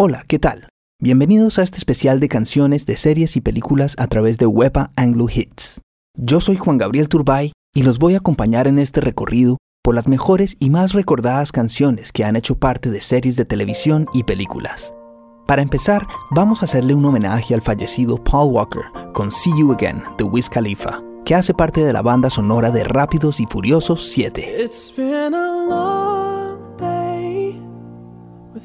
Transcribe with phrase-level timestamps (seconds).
[0.00, 0.68] Hola, ¿qué tal?
[1.02, 5.26] Bienvenidos a este especial de canciones de series y películas a través de Wepa Anglo
[5.28, 5.80] Hits.
[6.16, 10.06] Yo soy Juan Gabriel Turbay y los voy a acompañar en este recorrido por las
[10.06, 14.94] mejores y más recordadas canciones que han hecho parte de series de televisión y películas.
[15.48, 18.84] Para empezar, vamos a hacerle un homenaje al fallecido Paul Walker
[19.14, 22.84] con See You Again de Wiz Khalifa, que hace parte de la banda sonora de
[22.84, 24.62] Rápidos y Furiosos 7.
[24.62, 26.17] It's been a long day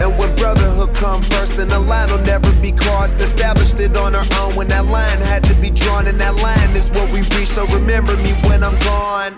[0.00, 3.14] And when brotherhood come first, then the line will never be crossed.
[3.16, 6.76] Established it on our own when that line had to be drawn, and that line
[6.76, 7.48] is what we reach.
[7.48, 9.32] So remember me when I'm gone.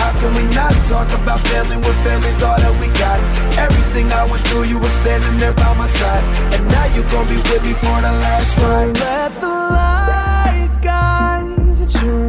[0.00, 3.20] How can we not talk about family when family's all that we got?
[3.58, 6.24] Everything I went through, you were standing there by my side.
[6.54, 8.96] And now you gon' be with me for the last ride.
[8.98, 12.19] Let the light guide your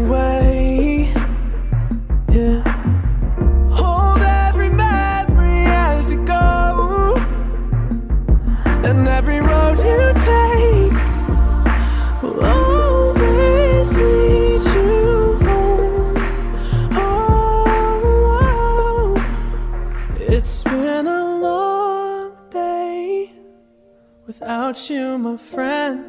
[24.77, 26.05] you, my friend.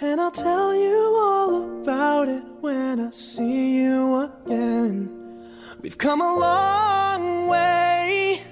[0.00, 5.10] And I'll tell you all about it when I see you again.
[5.80, 8.42] We've come a long way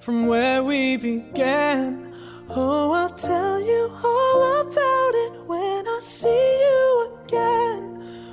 [0.00, 2.12] from where we began.
[2.50, 7.82] Oh, I'll tell you all about it when I see you again.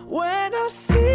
[0.07, 1.08] When I see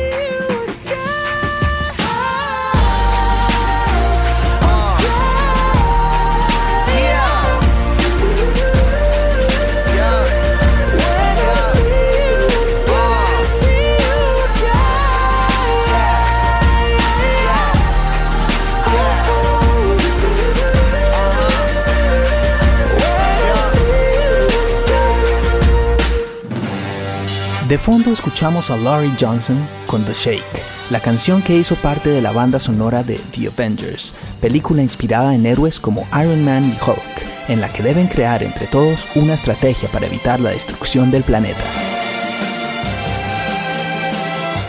[27.75, 32.23] De fondo escuchamos a Laurie Johnson con The Shake, la canción que hizo parte de
[32.23, 37.49] la banda sonora de The Avengers, película inspirada en héroes como Iron Man y Hulk,
[37.49, 41.65] en la que deben crear entre todos una estrategia para evitar la destrucción del planeta.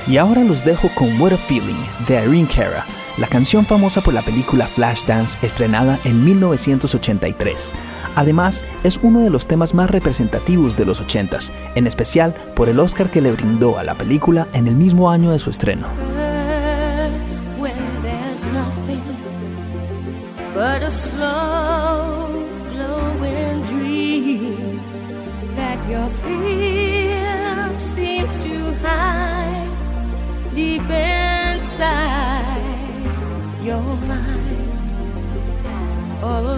[0.08, 4.14] Y ahora los dejo con What a Feeling de Irene Cara, la canción famosa por
[4.14, 7.74] la película Flashdance estrenada en 1983.
[8.16, 12.80] Además, es uno de los temas más representativos de los 80s, en especial por el
[12.80, 15.88] Oscar que le brindó a la película en el mismo año de su estreno.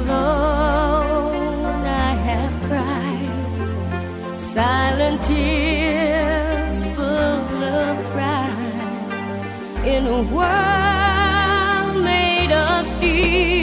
[0.09, 13.56] Alone, I have cried silent tears full of pride in a world made of steel,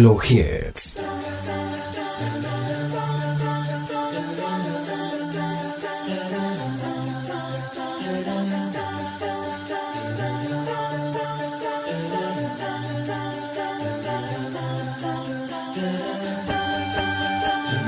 [0.00, 0.96] Anglo Hits.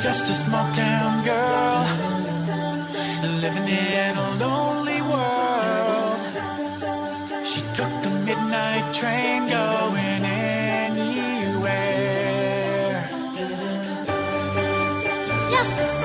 [0.03, 1.87] Just a small town girl
[3.41, 6.21] living in a lonely world.
[7.47, 10.12] She took the midnight train going
[15.63, 16.02] Just a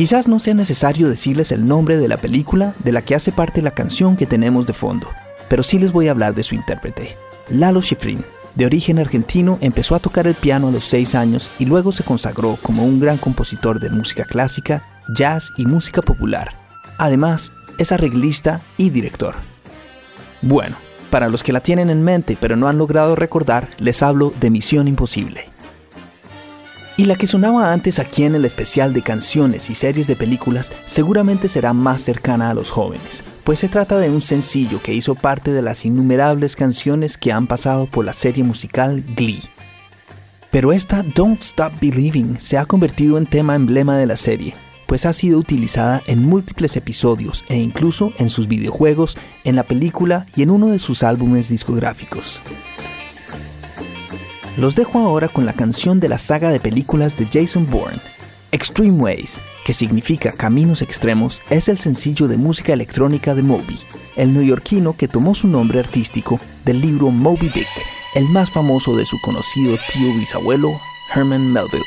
[0.00, 3.60] Quizás no sea necesario decirles el nombre de la película de la que hace parte
[3.60, 5.10] la canción que tenemos de fondo,
[5.50, 7.18] pero sí les voy a hablar de su intérprete.
[7.50, 11.66] Lalo Schifrin, de origen argentino, empezó a tocar el piano a los 6 años y
[11.66, 16.56] luego se consagró como un gran compositor de música clásica, jazz y música popular.
[16.96, 19.34] Además, es arreglista y director.
[20.40, 20.76] Bueno,
[21.10, 24.48] para los que la tienen en mente pero no han logrado recordar, les hablo de
[24.48, 25.49] Misión Imposible.
[27.00, 30.70] Y la que sonaba antes aquí en el especial de canciones y series de películas
[30.84, 35.14] seguramente será más cercana a los jóvenes, pues se trata de un sencillo que hizo
[35.14, 39.40] parte de las innumerables canciones que han pasado por la serie musical Glee.
[40.50, 44.52] Pero esta Don't Stop Believing se ha convertido en tema emblema de la serie,
[44.86, 50.26] pues ha sido utilizada en múltiples episodios e incluso en sus videojuegos, en la película
[50.36, 52.42] y en uno de sus álbumes discográficos.
[54.60, 57.98] Los dejo ahora con la canción de la saga de películas de Jason Bourne,
[58.52, 63.78] Extreme Ways, que significa Caminos Extremos, es el sencillo de música electrónica de Moby,
[64.16, 67.68] el neoyorquino que tomó su nombre artístico del libro Moby Dick,
[68.14, 70.78] el más famoso de su conocido tío bisabuelo,
[71.14, 71.82] Herman Melville.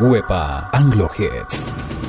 [0.00, 1.99] Huepa Anglo Hits.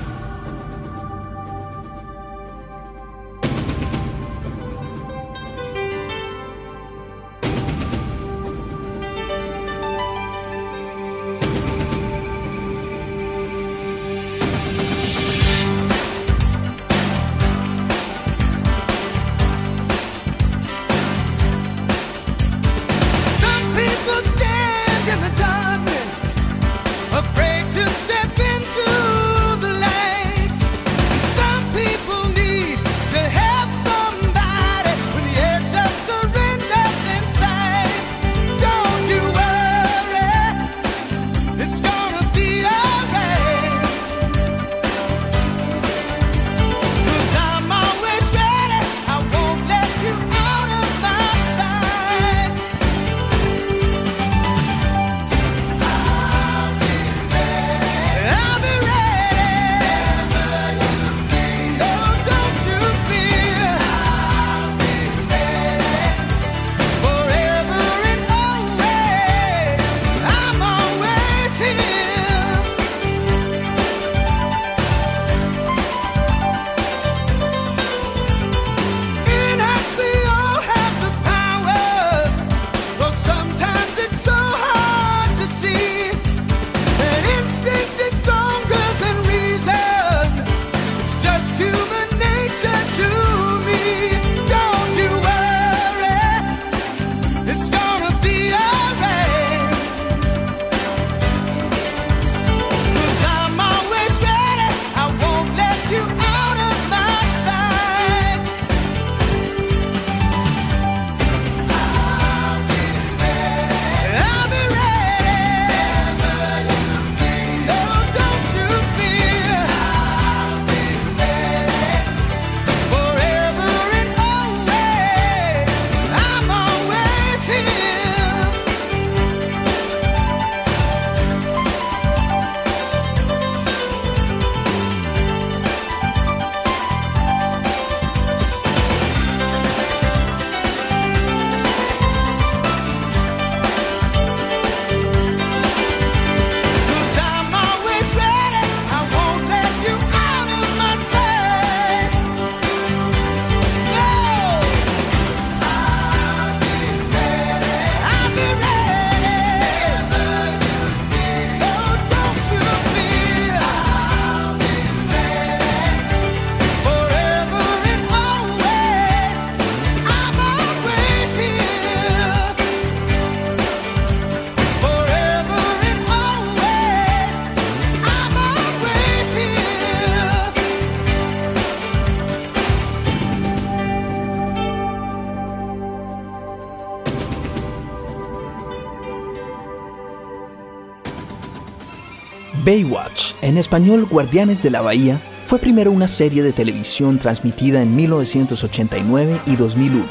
[193.52, 199.42] En español Guardianes de la Bahía, fue primero una serie de televisión transmitida en 1989
[199.46, 200.06] y 2001,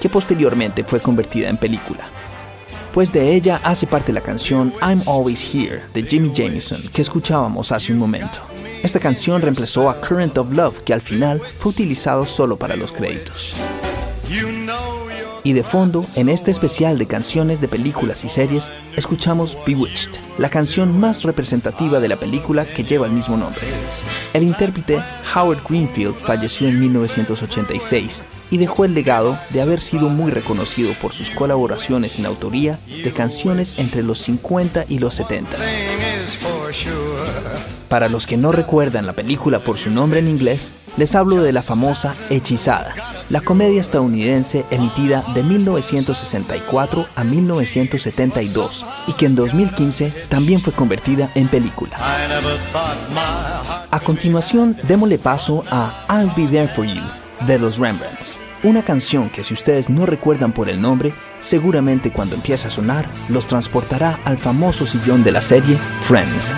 [0.00, 2.08] que posteriormente fue convertida en película.
[2.94, 7.70] Pues de ella hace parte la canción I'm Always Here de Jimmy Jamison que escuchábamos
[7.70, 8.38] hace un momento.
[8.82, 12.92] Esta canción reemplazó a Current of Love que al final fue utilizado solo para los
[12.92, 13.54] créditos.
[15.44, 20.50] Y de fondo, en este especial de canciones de películas y series, escuchamos Bewitched, la
[20.50, 23.62] canción más representativa de la película que lleva el mismo nombre.
[24.32, 25.02] El intérprete
[25.34, 31.12] Howard Greenfield falleció en 1986 y dejó el legado de haber sido muy reconocido por
[31.12, 35.56] sus colaboraciones en autoría de canciones entre los 50 y los 70.
[37.88, 41.52] Para los que no recuerdan la película por su nombre en inglés, les hablo de
[41.52, 42.94] la famosa Hechizada,
[43.28, 51.30] la comedia estadounidense emitida de 1964 a 1972 y que en 2015 también fue convertida
[51.34, 51.96] en película.
[53.90, 57.02] A continuación, démosle paso a I'll Be There For You
[57.46, 62.34] de los Rembrandts, una canción que si ustedes no recuerdan por el nombre, seguramente cuando
[62.34, 66.54] empiece a sonar los transportará al famoso sillón de la serie Friends.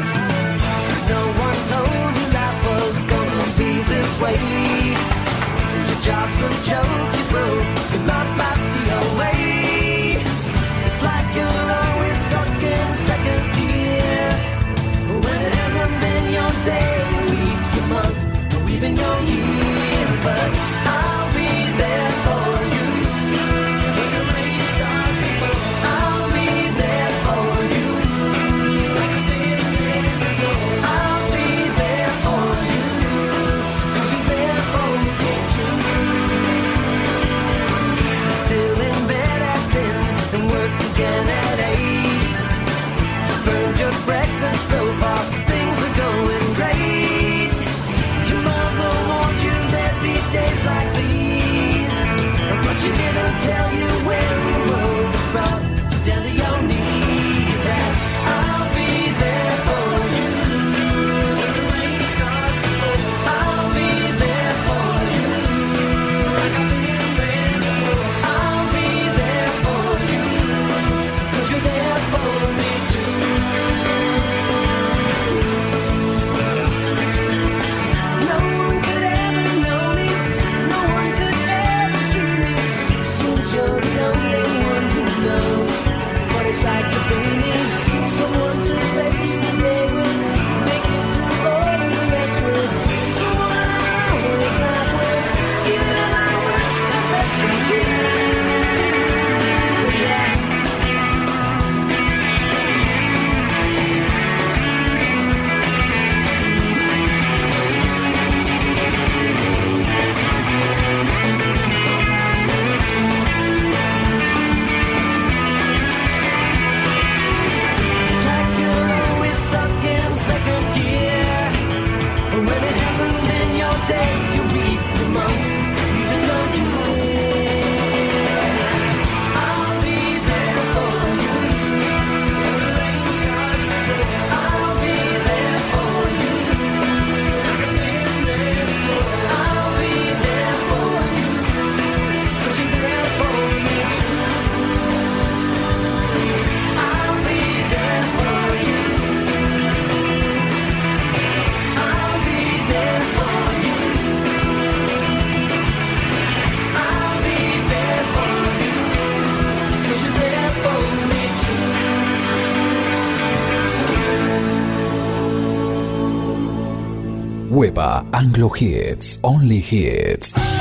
[168.39, 170.58] Anglo Hits, Only Hits.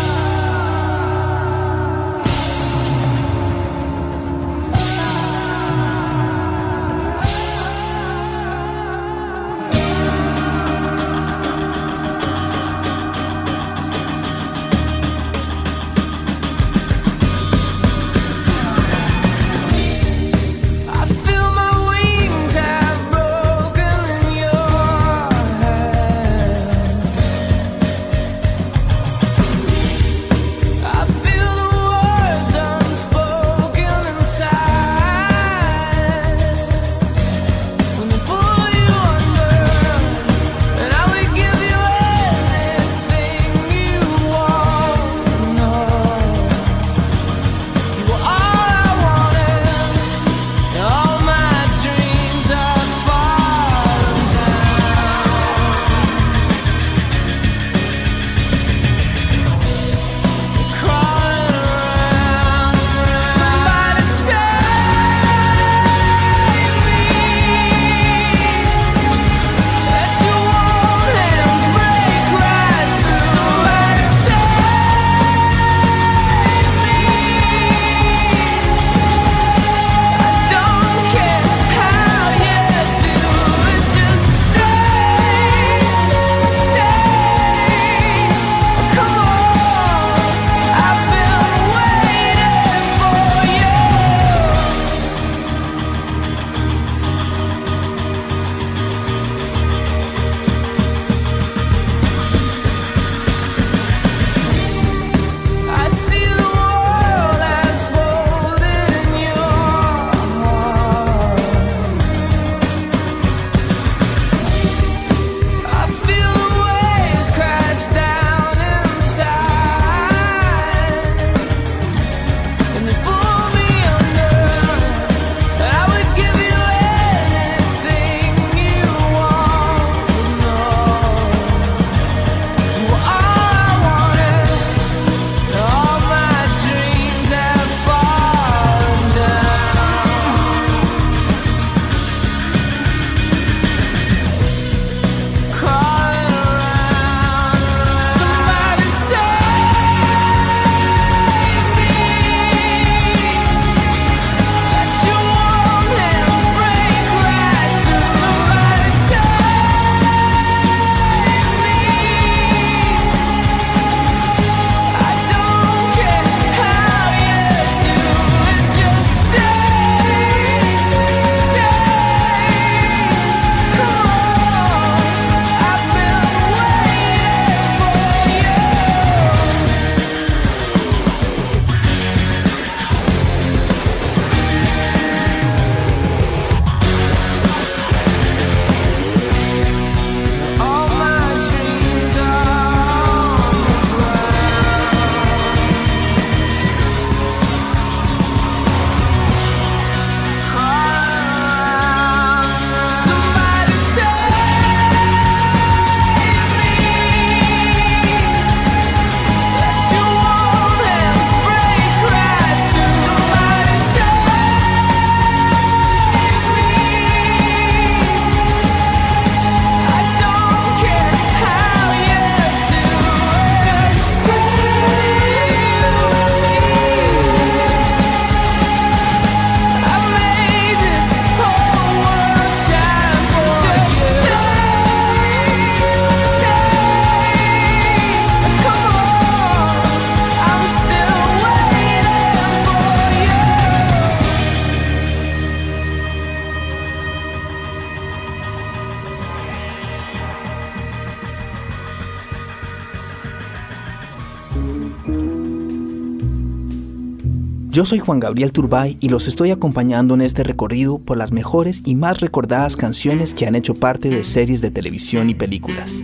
[257.77, 261.83] Yo soy Juan Gabriel Turbay y los estoy acompañando en este recorrido por las mejores
[261.85, 266.03] y más recordadas canciones que han hecho parte de series de televisión y películas.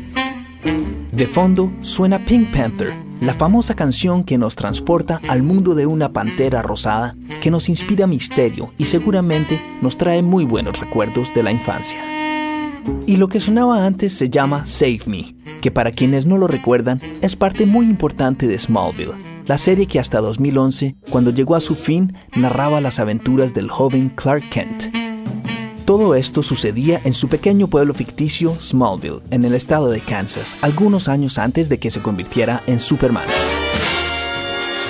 [1.11, 6.13] De fondo suena Pink Panther, la famosa canción que nos transporta al mundo de una
[6.13, 11.51] pantera rosada que nos inspira misterio y seguramente nos trae muy buenos recuerdos de la
[11.51, 11.97] infancia.
[13.07, 17.01] Y lo que sonaba antes se llama Save Me, que para quienes no lo recuerdan
[17.23, 21.75] es parte muy importante de Smallville la serie que hasta 2011, cuando llegó a su
[21.75, 24.85] fin, narraba las aventuras del joven Clark Kent.
[25.85, 31.09] Todo esto sucedía en su pequeño pueblo ficticio Smallville, en el estado de Kansas, algunos
[31.09, 33.27] años antes de que se convirtiera en Superman.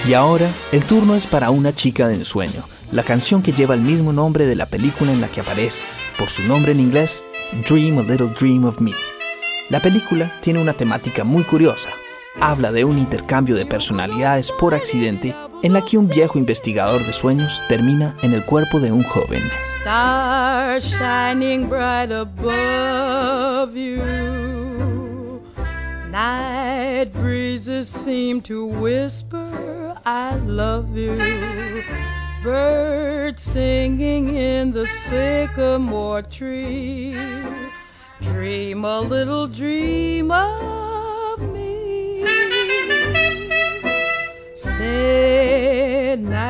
[0.08, 3.82] Y ahora, el turno es para una chica de ensueño, la canción que lleva el
[3.82, 5.84] mismo nombre de la película en la que aparece,
[6.20, 7.26] por su nombre en inglés,
[7.68, 8.92] Dream a Little Dream of Me.
[9.70, 11.90] La película tiene una temática muy curiosa,
[12.42, 17.14] Habla de un intercambio de personalidades por accidente en la que un viejo investigador de
[17.14, 19.42] sueños termina en el cuerpo de un joven.
[19.80, 24.02] Stars shining bright above you.
[26.10, 31.18] Night breezes seem to whisper, I love you.
[32.44, 37.16] Birds singing in the sycamore tree.
[38.22, 40.30] Dream a little dream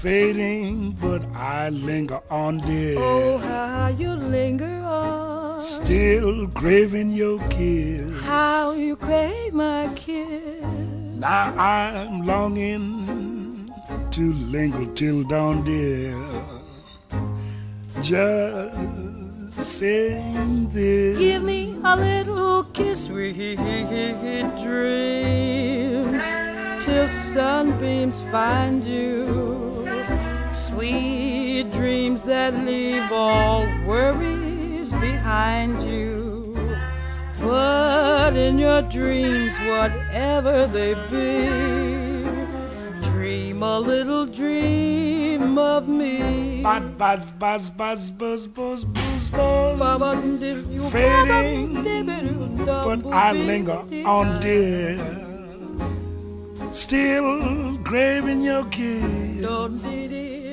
[0.00, 2.98] fading, but I linger on, dear.
[2.98, 5.60] Oh, how you linger on.
[5.60, 8.22] Still craving your kiss.
[8.22, 10.64] How you crave my kiss.
[11.18, 13.70] Now I'm longing
[14.12, 16.16] to linger till dawn, dear.
[18.00, 21.18] Just saying this.
[21.18, 23.36] Give me a little kiss, sweet
[24.64, 26.24] dreams,
[26.82, 29.59] till sunbeams find you.
[30.80, 36.56] Sweet dreams that leave all worries behind you.
[37.38, 42.24] But in your dreams, whatever they be,
[43.02, 46.62] dream a little dream of me.
[46.62, 54.96] Buzz, buzz, buzz, buzz, buzz, buzz, buzz, stars fading, but I linger on, dear.
[56.72, 60.29] Still craving your kiss.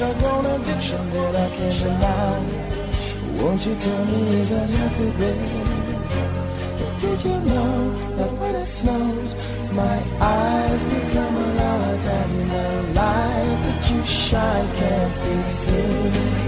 [0.00, 1.10] Like a grown addiction.
[1.10, 3.42] That I can't deny.
[3.42, 5.10] Won't you tell me is that healthy?
[7.00, 9.34] Did you know that when it snows,
[9.72, 16.43] my eyes become large and the light that you shine can't be seen?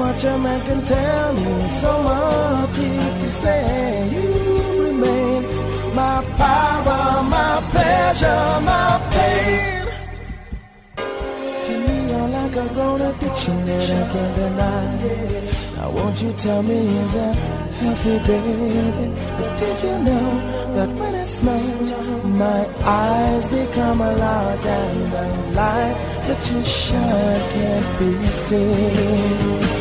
[0.00, 2.88] Much a man can tell me, so much he
[3.20, 3.62] can say.
[4.14, 4.26] You
[4.86, 5.40] remain
[6.00, 9.84] my power, my pleasure, my pain.
[11.66, 14.86] To me, you're like a grown addiction that I can't deny.
[15.76, 17.36] Now, won't you tell me, is that
[17.80, 19.06] healthy, baby?
[19.36, 20.26] But did you know
[20.76, 21.90] that when it snows,
[22.42, 22.60] my
[23.04, 25.26] eyes become large and the
[25.58, 25.96] light
[26.26, 28.10] that you shine can't be
[28.46, 29.79] seen?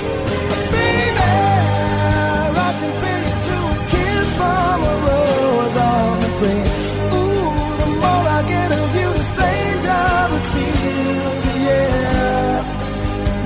[6.39, 6.71] Grave.
[7.17, 10.05] Ooh, the more I get of you, the stranger
[10.37, 12.63] it feels, yeah.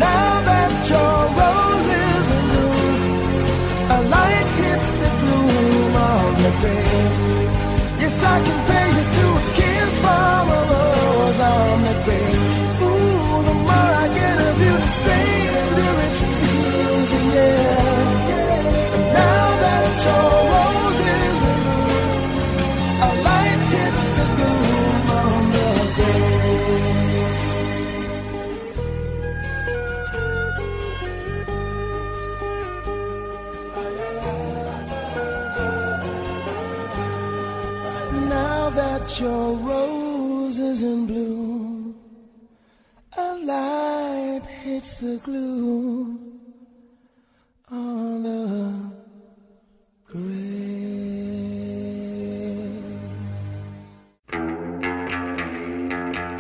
[0.06, 3.02] Now that your rose is in bloom,
[3.96, 7.52] a light hits the gloom on the grave.
[8.02, 8.73] Yes, I can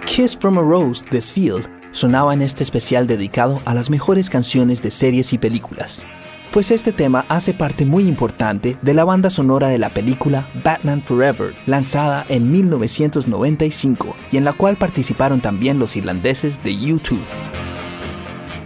[0.05, 1.61] Kiss from a Rose de Seal
[1.91, 6.05] sonaba en este especial dedicado a las mejores canciones de series y películas,
[6.53, 11.01] pues este tema hace parte muy importante de la banda sonora de la película Batman
[11.01, 17.17] Forever, lanzada en 1995 y en la cual participaron también los irlandeses de U2.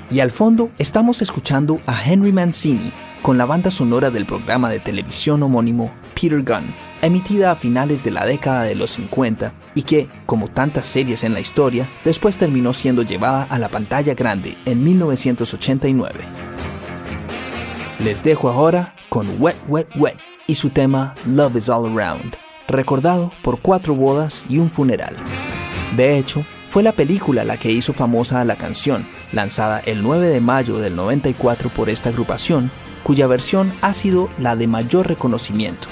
[0.09, 2.91] Y al fondo estamos escuchando a Henry Mancini
[3.21, 8.11] con la banda sonora del programa de televisión homónimo Peter Gunn, emitida a finales de
[8.11, 12.71] la década de los 50 y que, como tantas series en la historia, después terminó
[12.71, 16.13] siendo llevada a la pantalla grande en 1989.
[17.99, 22.37] Les dejo ahora con Wet Wet Wet y su tema Love is All Around,
[22.69, 25.17] recordado por cuatro bodas y un funeral.
[25.97, 30.27] De hecho, fue la película la que hizo famosa a la canción, lanzada el 9
[30.27, 32.71] de mayo del 94 por esta agrupación,
[33.03, 35.87] cuya versión ha sido la de mayor reconocimiento,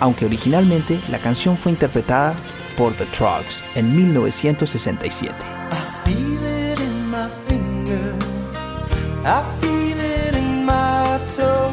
[0.00, 2.34] aunque originalmente la canción fue interpretada
[2.76, 5.34] por The Trogs en 1967.
[6.04, 8.14] feel it in my finger.
[9.24, 11.72] I feel it in my toe.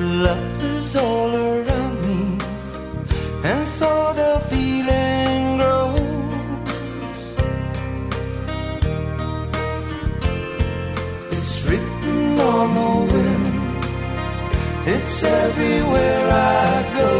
[0.00, 1.71] Love is all around me,
[3.44, 6.00] and so the feeling grows.
[11.32, 13.84] It's written on the wind,
[14.86, 17.10] it's everywhere I go.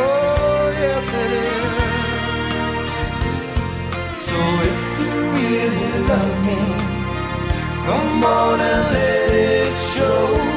[0.00, 1.68] Oh, yes, it is.
[4.28, 4.38] So
[4.70, 6.62] if you really love me,
[7.86, 10.47] come on and let it show.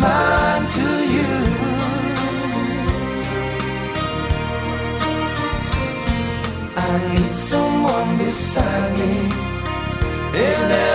[0.00, 1.32] mine to you.
[6.76, 9.14] I need someone beside me
[10.46, 10.85] in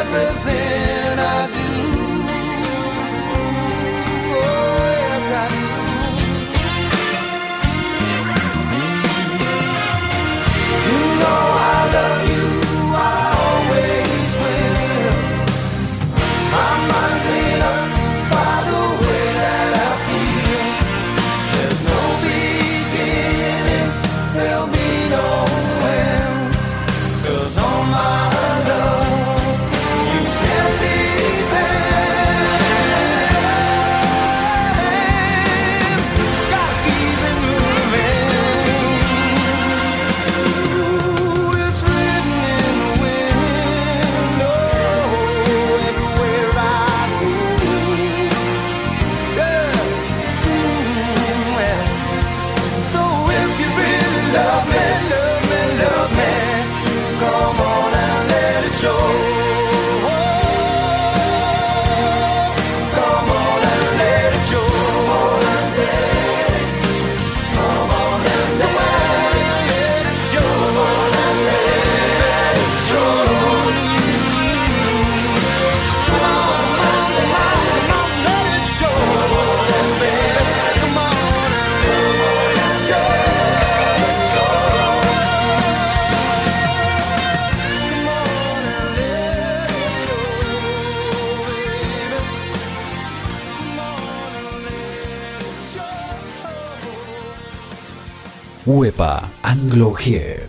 [100.02, 100.41] here.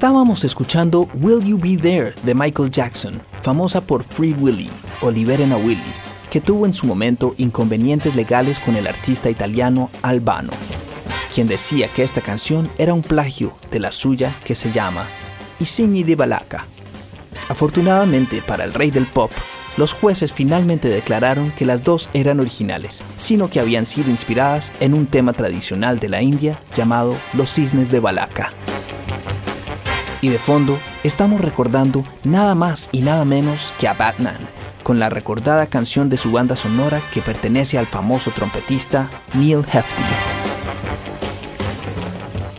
[0.00, 4.70] Estábamos escuchando Will You Be There de Michael Jackson, famosa por Free Willy
[5.02, 5.92] o Liberen Willy,
[6.30, 10.52] que tuvo en su momento inconvenientes legales con el artista italiano Albano,
[11.34, 15.06] quien decía que esta canción era un plagio de la suya que se llama
[15.58, 16.66] I Signi di Balaca.
[17.50, 19.30] Afortunadamente para el rey del pop,
[19.76, 24.94] los jueces finalmente declararon que las dos eran originales, sino que habían sido inspiradas en
[24.94, 28.54] un tema tradicional de la India llamado Los Cisnes de Balaca.
[30.22, 34.36] Y de fondo, estamos recordando nada más y nada menos que a Batman,
[34.82, 40.02] con la recordada canción de su banda sonora que pertenece al famoso trompetista Neil Hefti.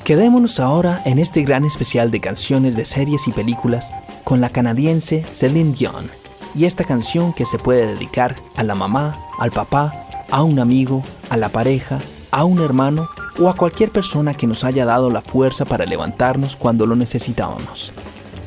[0.04, 3.94] Quedémonos ahora en este gran especial de canciones de series y películas
[4.24, 6.10] con la canadiense Celine Dion
[6.56, 11.04] y esta canción que se puede dedicar a la mamá, al papá, a un amigo,
[11.30, 12.00] a la pareja,
[12.32, 13.10] a un hermano
[13.40, 17.94] o a cualquier persona que nos haya dado la fuerza para levantarnos cuando lo necesitábamos.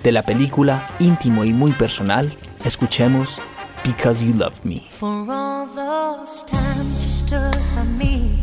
[0.03, 3.41] De la película íntimo y muy personal, escuchemos
[3.85, 4.87] Because You Loved Me.
[4.91, 8.39] For all those times you stood by me,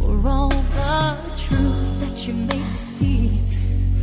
[0.00, 3.38] for all the truth that you made me see,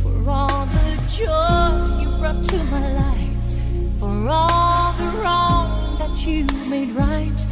[0.02, 6.46] for all the joy you brought to my life, for all the wrong that you
[6.68, 7.46] made right,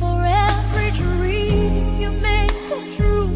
[0.00, 3.28] for every dream you make come true,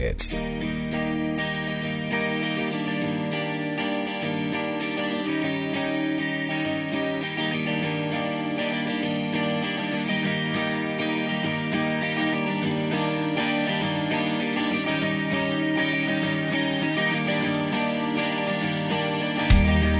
[0.00, 0.40] Hits.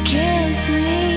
[0.06, 1.09] Kiss me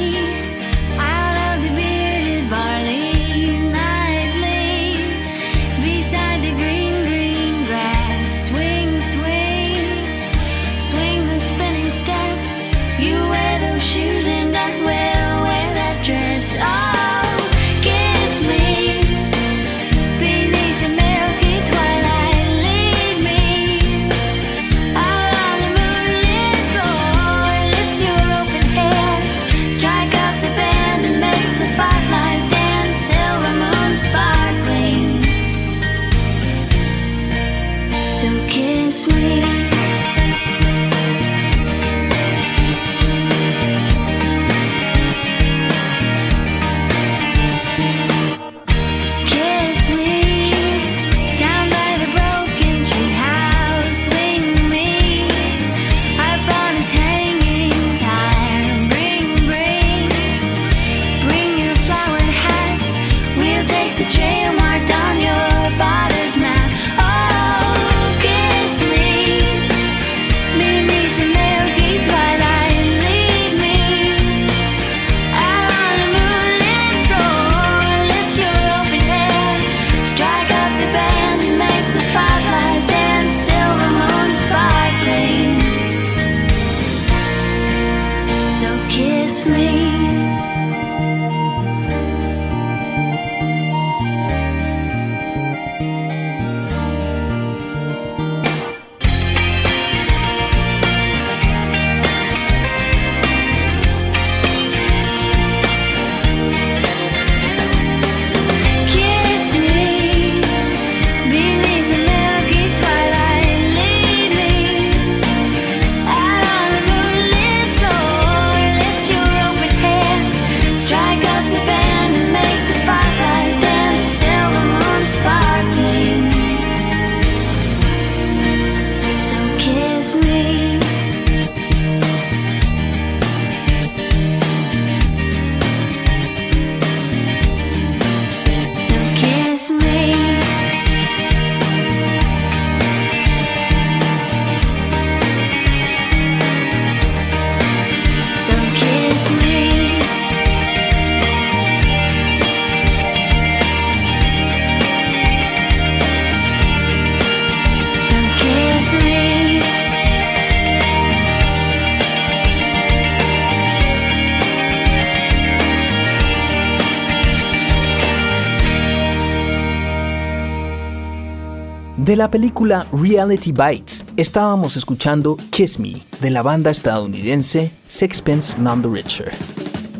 [172.14, 178.84] De la película Reality Bites, estábamos escuchando Kiss Me, de la banda estadounidense Sixpence None
[178.84, 179.32] the Richer,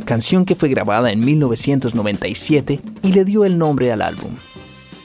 [0.06, 4.30] canción que fue grabada en 1997 y le dio el nombre al álbum.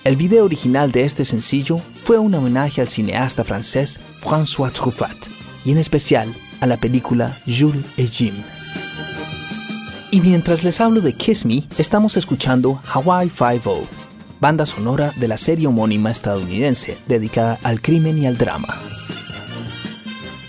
[0.04, 5.30] El video original de este sencillo fue un homenaje al cineasta francés François Truffaut
[5.64, 6.28] y en especial
[6.60, 8.34] a la película Jules et Jim.
[10.10, 13.84] Y mientras les hablo de Kiss Me, estamos escuchando Hawaii Five-O,
[14.40, 18.74] banda sonora de la serie homónima estadounidense dedicada al crimen y al drama.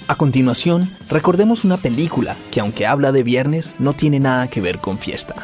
[0.08, 4.80] A continuación, recordemos una película que aunque habla de viernes, no tiene nada que ver
[4.80, 5.36] con fiesta.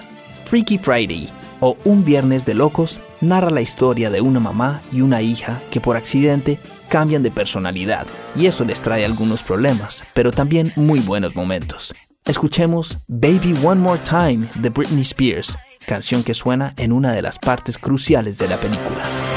[0.45, 1.29] Freaky Friday,
[1.59, 5.81] o Un Viernes de Locos, narra la historia de una mamá y una hija que
[5.81, 11.35] por accidente cambian de personalidad, y eso les trae algunos problemas, pero también muy buenos
[11.35, 11.93] momentos.
[12.25, 17.39] Escuchemos Baby One More Time de Britney Spears, canción que suena en una de las
[17.39, 19.34] partes cruciales de la película.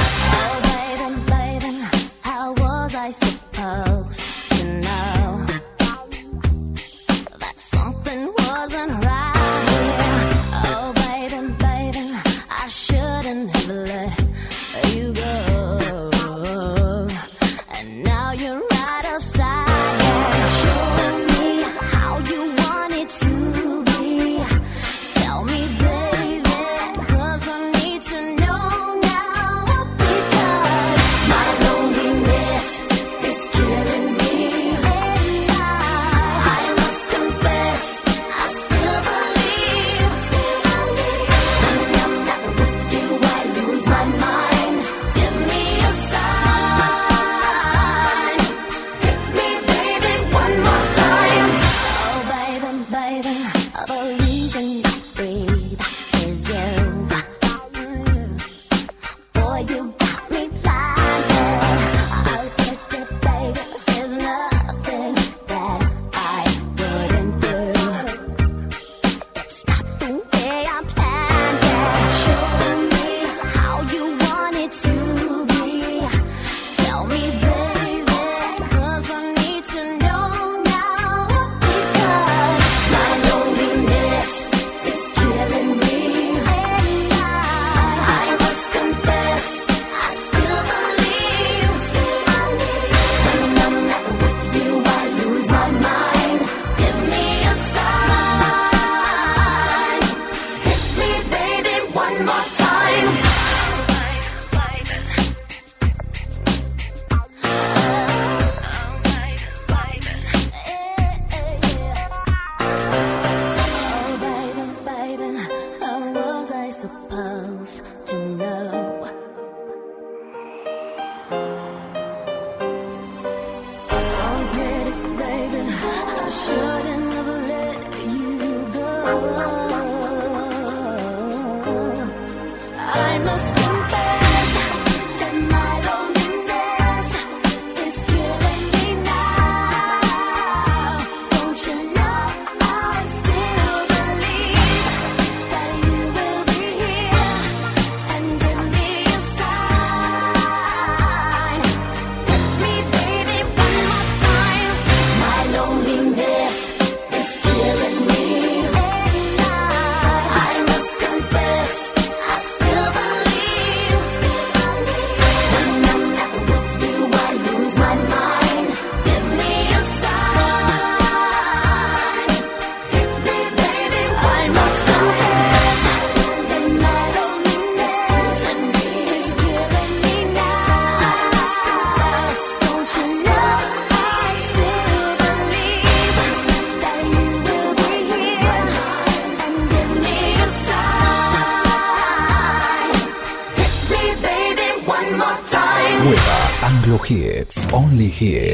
[198.18, 198.47] Here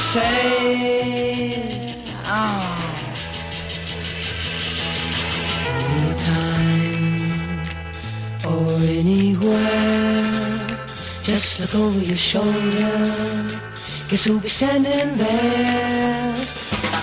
[0.00, 1.94] say.
[2.24, 2.76] Oh.
[5.92, 7.20] Anytime
[8.48, 10.58] or anywhere,
[11.22, 12.96] just look over your shoulder.
[14.08, 16.34] Guess who'll be standing there?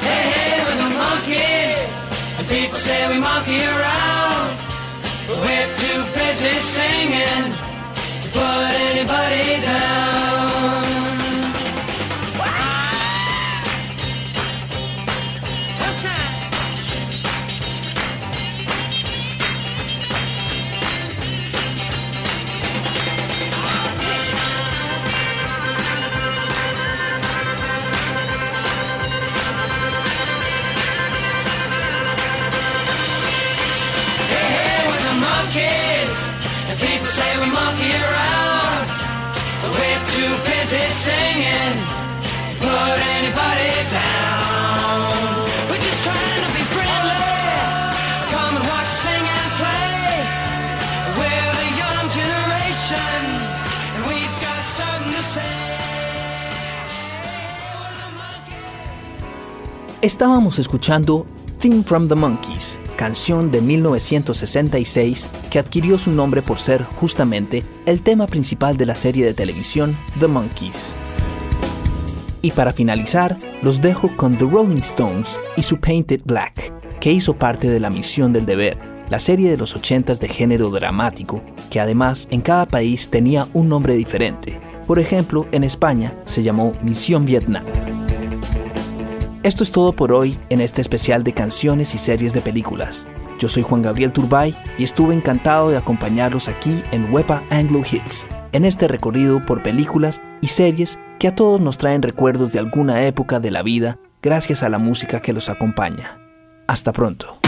[0.06, 1.78] Hey, hey, we're the monkeys,
[2.38, 4.50] and people say we monkey around.
[5.28, 7.46] But we're too busy singing
[8.24, 10.07] to put anybody down.
[60.08, 61.26] Estábamos escuchando
[61.60, 68.02] Theme from the Monkeys, canción de 1966 que adquirió su nombre por ser justamente el
[68.02, 70.96] tema principal de la serie de televisión The Monkeys.
[72.42, 77.36] Y para finalizar, los dejo con The Rolling Stones y su Painted Black, que hizo
[77.36, 78.78] parte de La Misión del Deber,
[79.10, 83.68] la serie de los 80s de género dramático, que además en cada país tenía un
[83.68, 84.58] nombre diferente.
[84.88, 87.66] Por ejemplo, en España se llamó Misión Vietnam.
[89.48, 93.08] Esto es todo por hoy en este especial de canciones y series de películas.
[93.40, 98.28] Yo soy Juan Gabriel Turbay y estuve encantado de acompañarlos aquí en Wepa Anglo Hits,
[98.52, 103.06] en este recorrido por películas y series que a todos nos traen recuerdos de alguna
[103.06, 106.18] época de la vida gracias a la música que los acompaña.
[106.68, 107.40] Hasta pronto.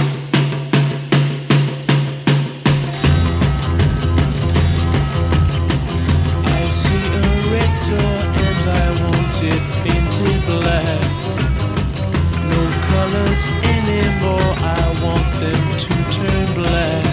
[13.19, 17.05] Colors anymore, I want them to turn black.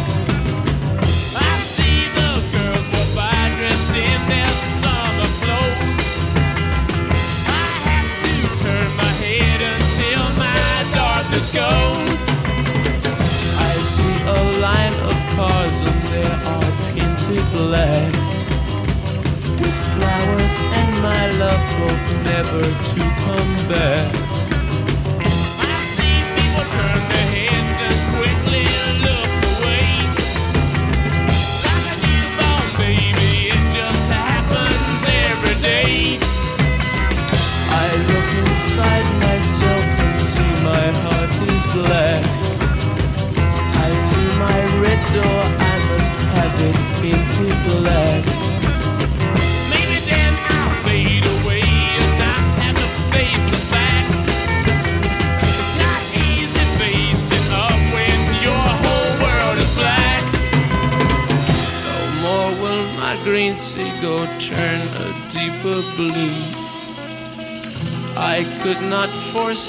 [1.35, 6.07] I see the girls go by dressed in their summer clothes.
[7.49, 12.23] I have to turn my head until my darkness goes.
[13.59, 18.13] I see a line of cars and they are painted black.
[19.61, 24.26] With flowers and my love hope never to come back.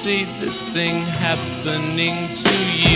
[0.08, 2.87] Foresee this thing happening to you.